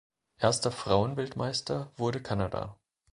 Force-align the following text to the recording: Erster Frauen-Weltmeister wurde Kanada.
Erster 0.39 0.71
Frauen-Weltmeister 0.71 1.91
wurde 1.95 2.23
Kanada. 2.23 2.75